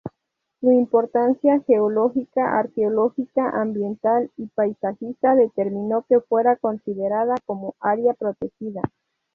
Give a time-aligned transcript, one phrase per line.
[0.59, 8.81] Su importancia geológica, arqueológica, ambiental y paisajística determinó que fuera considerada como área protegida.